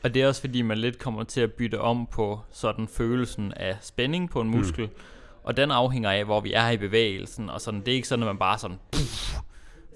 [0.05, 3.53] og det er også fordi, man lidt kommer til at bytte om på sådan følelsen
[3.57, 4.93] af spænding på en muskel, mm.
[5.45, 8.23] og den afhænger af, hvor vi er i bevægelsen, og sådan, det er ikke sådan,
[8.23, 9.35] at man bare sådan puff,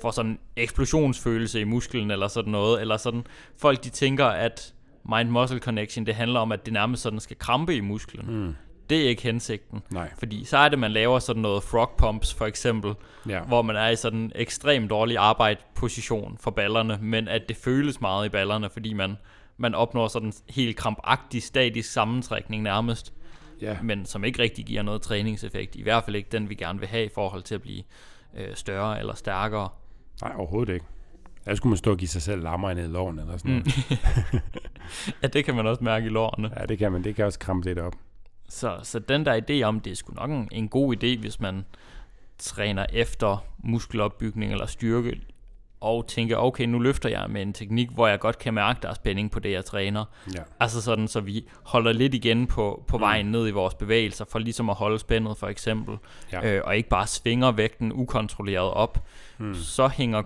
[0.03, 4.75] får sådan en eksplosionsfølelse i musklen, eller sådan noget, eller sådan, folk de tænker, at
[5.05, 8.27] mind-muscle connection, det handler om, at det nærmest sådan skal krampe i musklen.
[8.47, 8.55] Mm.
[8.91, 9.83] Det er ikke hensigten.
[9.91, 10.11] Nej.
[10.19, 12.95] Fordi så er det, man laver sådan noget frog pumps, for eksempel,
[13.29, 13.41] Ja.
[13.41, 18.01] hvor man er i sådan en ekstremt dårlig arbejdsposition for ballerne, men at det føles
[18.01, 19.17] meget i ballerne, fordi man,
[19.59, 23.13] man opnår sådan en helt krampagtig statisk sammentrækning nærmest,
[23.61, 23.77] ja.
[23.83, 25.77] men som ikke rigtig giver noget træningseffekt.
[25.77, 27.83] I hvert fald ikke den, vi gerne vil have i forhold til at blive
[28.37, 29.69] øh, større eller stærkere.
[30.23, 30.87] Nej, overhovedet ikke.
[31.45, 33.67] Der skulle man stå og give sig selv lammer ned i loven eller sådan noget.
[34.33, 34.39] Mm.
[35.23, 36.51] ja, det kan man også mærke i lårene.
[36.61, 37.05] Ja, det kan man.
[37.05, 37.95] Det kan også krampe lidt op.
[38.49, 41.41] Så, så den der idé om, det er sgu nok en, en god idé, hvis
[41.41, 41.65] man
[42.39, 45.21] træner efter muskelopbygning eller styrke,
[45.81, 48.89] og tænker, okay, nu løfter jeg med en teknik, hvor jeg godt kan mærke, der
[48.89, 50.05] er spænding på det, jeg træner.
[50.35, 50.43] Ja.
[50.61, 53.01] Altså sådan, så vi holder lidt igen på, på Mm.
[53.01, 55.97] vejen ned i vores bevægelser, for ligesom at holde spændet for eksempel,
[56.33, 56.55] Ja.
[56.57, 59.07] øh, og ikke bare svinger vægten ukontrolleret op.
[59.39, 59.55] Mm.
[59.55, 60.23] Så hænger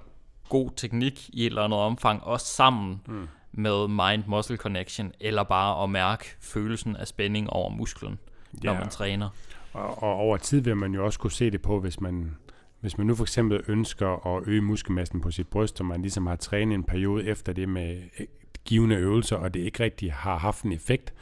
[0.48, 3.28] god teknik i et eller andet omfang også sammen Mm.
[3.52, 8.18] med mind-muscle connection, eller bare at mærke følelsen af spænding over musklen,
[8.52, 8.78] når Ja.
[8.78, 9.28] man træner.
[9.72, 12.36] Og, og over tid vil man jo også kunne se det på, hvis man,
[12.82, 16.26] hvis man nu for eksempel ønsker at øge muskelmassen på sit bryst, og man ligesom
[16.26, 18.26] har trænet en periode efter det med øh,
[18.64, 21.14] givende øvelser, og det ikke rigtig har haft en effekt,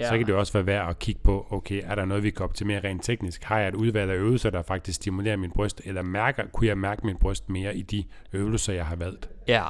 [0.00, 0.08] ja.
[0.08, 2.44] så kan det også være værd at kigge på, okay, er der noget, vi kan
[2.44, 3.42] optimere rent teknisk?
[3.44, 6.78] Har jeg et udvalg af øvelser, der faktisk stimulerer min bryst, eller mærker, kunne jeg
[6.78, 9.28] mærke min bryst mere i de øvelser, jeg har valgt?
[9.48, 9.64] Ja.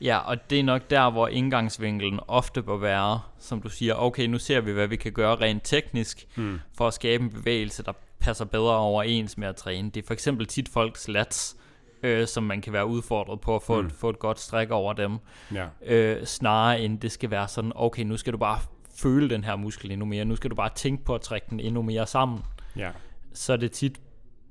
[0.00, 4.26] Ja, og det er nok der, hvor indgangsvinkelen ofte bør være, som du siger, okay,
[4.26, 6.58] nu ser vi, hvad vi kan gøre rent teknisk, Mm.
[6.76, 9.90] for at skabe en bevægelse, der passer bedre overens med at træne.
[9.90, 11.56] Det er for eksempel tit folks lats,
[12.02, 13.86] øh, som man kan være udfordret på at få, Mm.
[13.86, 15.18] et, få et godt stræk over dem,
[15.54, 15.66] Ja.
[15.86, 18.58] øh, snarere end det skal være sådan, okay, nu skal du bare
[18.98, 21.60] føle den her muskel endnu mere, nu skal du bare tænke på at trække den
[21.60, 22.40] endnu mere sammen.
[22.76, 22.90] Ja.
[23.32, 24.00] Så er det tit,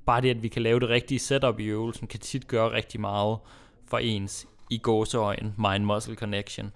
[0.06, 3.00] bare det, at vi kan lave det rigtige setup i øvelsen, kan tit gøre rigtig
[3.00, 3.38] meget
[3.88, 6.72] for ens i gåseøjen mind-muscle connection.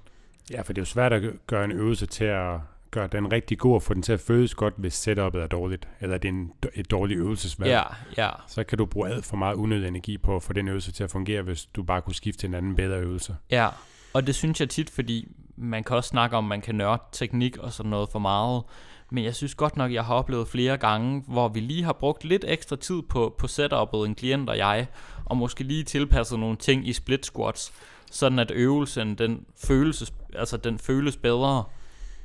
[0.51, 2.59] Ja, for det er jo svært at gøre en øvelse til at
[2.91, 5.89] gøre den rigtig god og få den til at føles godt, hvis setupet er dårligt,
[6.01, 7.71] eller det er en, et dårligt øvelsesvalg.
[7.71, 7.83] Ja,
[8.17, 10.93] ja, Så kan du bruge alt for meget unødig energi på at få den øvelse
[10.93, 13.37] til at fungere, hvis du bare kunne skifte til en anden bedre øvelse.
[13.51, 13.69] ja.
[14.13, 17.03] Og det synes jeg tit, fordi man kan også snakke om, at man kan nørde
[17.13, 18.63] teknik og sådan noget for meget.
[19.11, 22.25] Men jeg synes godt nok, jeg har oplevet flere gange, hvor vi lige har brugt
[22.25, 24.87] lidt ekstra tid på, på setupet, en klient og jeg,
[25.25, 27.73] og måske lige tilpasset nogle ting i split squats,
[28.11, 31.65] sådan at øvelsen, den føles, altså den føles bedre,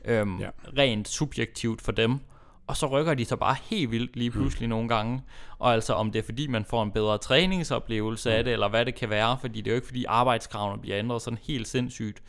[0.05, 0.49] øhm, Ja.
[0.77, 2.19] rent subjektivt for dem.
[2.67, 4.69] Og så rykker de sig bare helt vildt lige pludselig mm.
[4.69, 5.21] nogle gange.
[5.59, 8.35] Og altså om det er fordi, man får en bedre træningsoplevelse mm.
[8.35, 10.99] af det, eller hvad det kan være, fordi det er jo ikke fordi arbejdskravene bliver
[10.99, 12.21] ændret sådan helt sindssygt.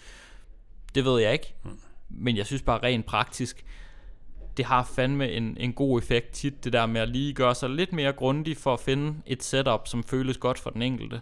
[0.94, 1.54] Det ved jeg ikke.
[1.64, 1.78] Mm.
[2.08, 3.64] Men jeg synes bare rent praktisk,
[4.56, 7.70] det har fandme en, en god effekt tit, det der med at lige gøre sig
[7.70, 11.20] lidt mere grundig for at finde et setup, som føles godt for den enkelte.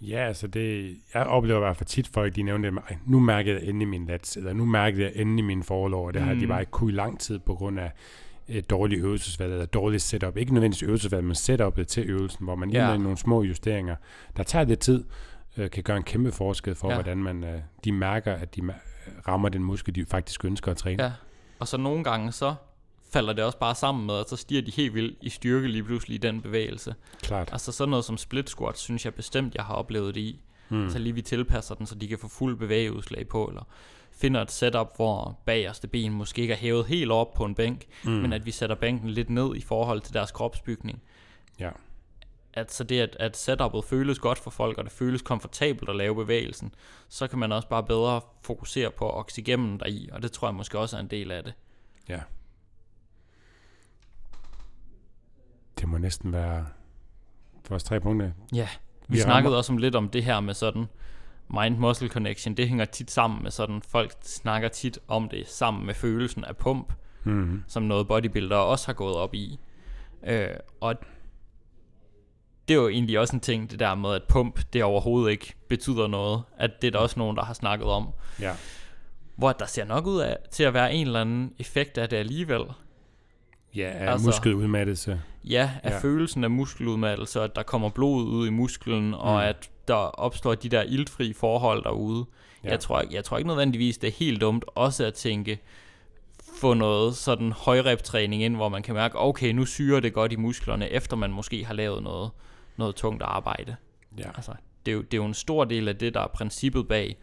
[0.00, 3.20] Ja, altså det, jeg oplever i hvert fald tit folk, de nævner det, "Ej, nu
[3.20, 6.34] mærker jeg endelig min lats, eller nu mærker jeg endelig min forlov, og det har
[6.34, 6.48] de Mm.
[6.48, 7.92] bare ikke kunne i lang tid på grund af
[8.48, 10.36] et dårligt øvelsesvalg, eller dårligt setup.
[10.36, 12.96] Ikke nødvendigvis øvelsesvalg, men setupet til øvelsen, hvor man lige Ja.
[12.96, 13.96] nogle små justeringer,
[14.36, 15.04] der tager lidt tid,
[15.56, 16.94] øh, kan gøre en kæmpe forskel for, ja.
[16.94, 18.62] Hvordan man, øh, de mærker, at de
[19.28, 21.02] rammer den muskel, de faktisk ønsker at træne.
[21.02, 21.12] Ja.
[21.58, 22.54] Og så nogle gange så
[23.12, 25.84] falder det også bare sammen med, at så stiger de helt vildt i styrke lige
[25.84, 26.94] pludselig i den bevægelse.
[27.22, 27.48] Klart.
[27.52, 30.40] Altså sådan noget som split squat, synes jeg bestemt, jeg har oplevet det i.
[30.68, 30.90] Mm.
[30.90, 33.62] Så lige vi tilpasser den, så de kan få fuld bevægeudslag på, eller
[34.12, 37.86] finder et setup, hvor bagerste ben måske ikke er hævet helt op på en bænk,
[38.04, 38.10] Mm.
[38.10, 41.02] men at vi sætter bænken lidt ned i forhold til deres kropsbygning.
[41.60, 41.70] Ja.
[42.54, 45.96] At så det, at, at setupet føles godt for folk, og det føles komfortabelt at
[45.96, 46.74] lave bevægelsen,
[47.08, 50.78] så kan man også bare bedre fokusere på oxygemen deri, og det tror jeg måske
[50.78, 51.52] også er en del af det.
[52.08, 52.20] Ja.
[55.80, 56.66] Det må næsten være
[57.68, 58.30] vores tre punkter.
[58.54, 58.68] Ja,
[59.08, 60.86] vi, Vi snakkede rammer- også om lidt om det her med sådan
[61.54, 62.54] mind-muscle connection.
[62.54, 66.56] Det hænger tit sammen med sådan, folk snakker tit om det sammen med følelsen af
[66.56, 66.92] pump,
[67.24, 67.62] Mm-hmm.
[67.66, 69.60] som noget bodybuildere også har gået op i.
[70.26, 70.48] Øh,
[70.80, 70.94] og
[72.68, 75.54] det er jo egentlig også en ting, det der med, at pump, det overhovedet ikke
[75.68, 76.42] betyder noget.
[76.58, 78.08] At det er der også nogen, der har snakket om.
[78.40, 78.54] Ja.
[79.36, 82.16] Hvor der ser nok ud af til at være en eller anden effekt af det
[82.16, 82.60] alligevel.
[83.76, 85.20] Ja, af altså, muskeludmattelse.
[85.44, 85.98] Ja, af ja.
[85.98, 89.14] følelsen af muskeludmattelse, at der kommer blod ud i musklen, mm.
[89.14, 92.26] og at der opstår de der iltfri forhold derude.
[92.64, 92.70] Ja.
[92.70, 95.58] Jeg, tror, jeg tror ikke nødvendigvis, det er helt dumt også at tænke,
[96.60, 100.36] få noget sådan højrep-træning ind, hvor man kan mærke, okay, nu syrer det godt i
[100.36, 102.30] musklerne, efter man måske har lavet noget,
[102.76, 103.76] noget tungt arbejde.
[104.18, 104.28] Ja.
[104.34, 104.52] Altså,
[104.86, 107.16] det, er jo, det er jo en stor del af det, der er princippet bag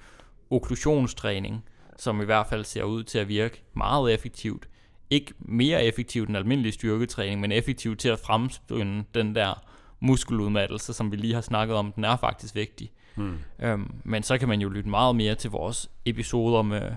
[0.49, 1.63] okklusionstræning,
[1.97, 4.67] som i hvert fald ser ud til at virke meget effektivt.
[5.09, 9.63] Ikke mere effektivt end almindelig styrketræning, men effektivt til at fremspænde den der
[9.99, 12.91] muskeludmattelse, som vi lige har snakket om, den er faktisk vigtig.
[13.15, 13.37] Hmm.
[13.59, 16.91] Øhm, men så kan man jo lytte meget mere til vores episoder med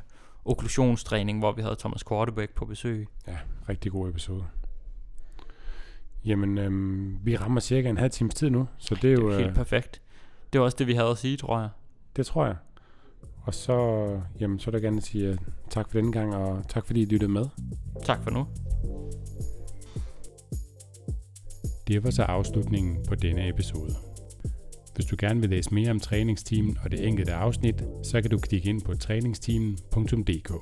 [0.45, 3.09] okklusionstræning, hvor vi havde Thomas Kortebæk på besøg.
[3.27, 3.37] Ja,
[3.69, 4.45] rigtig god episode.
[6.25, 9.29] Jamen, øhm, vi rammer cirka en halv times tid nu, så det er jo...
[9.29, 10.03] Det er helt øh, perfekt.
[10.53, 11.69] Det var også det, vi havde at sige, tror jeg.
[12.17, 12.57] Det tror jeg.
[13.43, 15.37] Og så, jamen, så vil jeg gerne sige uh,
[15.71, 17.47] tak for denne gang, og tak fordi I lyttede med.
[18.05, 18.47] Tak for nu.
[21.89, 23.95] Det var så afslutningen på denne episode.
[24.95, 28.39] Hvis du gerne vil læse mere om træningsteamen og det enkelte afsnit, så kan du
[28.39, 30.53] klikke ind på træningsteamen.dk.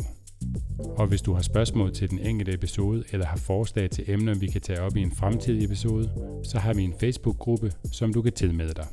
[0.99, 4.47] Og hvis du har spørgsmål til den enkelte episode eller har forslag til emner, vi
[4.47, 6.11] kan tage op i en fremtidig episode,
[6.45, 8.87] så har vi en Facebook-gruppe, som du kan tilmelde dig.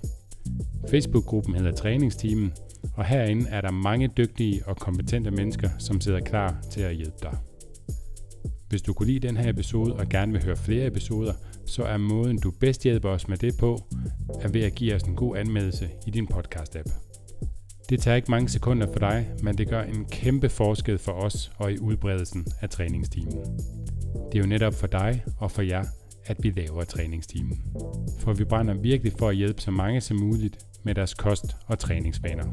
[0.90, 2.54] Facebook-gruppen hedder Træningsteamen,
[2.94, 7.18] og herinde er der mange dygtige og kompetente mennesker, som sidder klar til at hjælpe
[7.22, 7.38] dig.
[8.70, 11.34] Hvis du kunne lide den her episode og gerne vil høre flere episoder,
[11.66, 13.78] så er måden du bedst hjælper os med det på,
[14.42, 16.92] er ved at give os en god anmeldelse i din podcast-app.
[17.90, 21.52] Det tager ikke mange sekunder for dig, men det gør en kæmpe forskel for os
[21.58, 23.38] og i udbredelsen af træningstimen.
[24.32, 25.84] Det er jo netop for dig og for jer,
[26.26, 27.62] at vi laver træningstimen.
[28.20, 31.80] For vi brænder virkelig for at hjælpe så mange som muligt med deres kost- og
[31.80, 32.46] træningsvaner.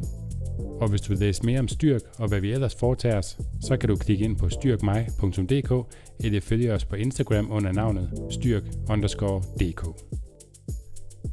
[0.81, 3.77] Og hvis du vil læse mere om Styrk og hvad vi ellers foretager os, så
[3.77, 9.83] kan du klikke ind på styrkmej.dk eller følge os på Instagram under navnet styrk_dk.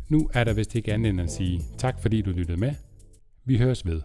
[0.09, 2.73] Nu er der vist ikke andet end at sige tak fordi du lyttede med.
[3.45, 4.01] Vi høres ved.